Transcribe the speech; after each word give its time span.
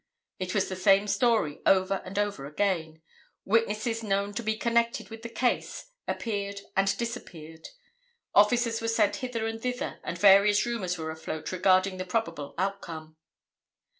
It 0.39 0.55
was 0.55 0.67
the 0.67 0.75
same 0.75 1.07
story 1.07 1.59
over 1.63 2.01
and 2.03 2.17
over 2.17 2.47
again. 2.47 3.03
Witnesses 3.45 4.01
known 4.01 4.33
to 4.33 4.41
be 4.41 4.57
connected 4.57 5.11
with 5.11 5.21
the 5.21 5.29
case 5.29 5.91
appeared 6.07 6.61
and 6.75 6.97
disappeared; 6.97 7.67
officers 8.33 8.81
were 8.81 8.87
sent 8.87 9.17
hither 9.17 9.45
and 9.45 9.61
thither 9.61 9.99
and 10.03 10.17
various 10.17 10.65
rumors 10.65 10.97
were 10.97 11.11
afloat 11.11 11.51
regarding 11.51 11.97
the 11.97 12.05
probable 12.05 12.55
outcome. 12.57 12.97
[Illustration: 13.15 13.15
LIEUT. 13.15 13.19
JOHN 13.19 13.73
DEVINE. 13.73 13.87